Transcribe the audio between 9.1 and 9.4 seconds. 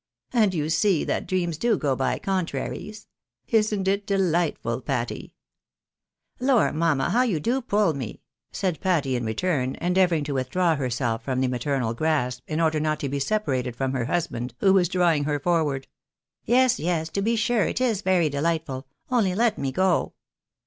in